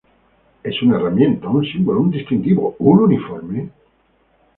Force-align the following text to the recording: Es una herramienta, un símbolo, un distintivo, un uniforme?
Es 0.63 0.81
una 0.81 0.95
herramienta, 0.97 1.47
un 1.47 1.63
símbolo, 1.63 2.01
un 2.01 2.09
distintivo, 2.09 2.75
un 2.79 3.01
uniforme? 3.01 3.69